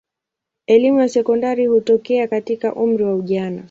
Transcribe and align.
Elimu 0.67 0.99
ya 0.99 1.09
sekondari 1.09 1.65
hutokea 1.65 2.27
katika 2.27 2.75
umri 2.75 3.03
wa 3.03 3.15
ujana. 3.15 3.59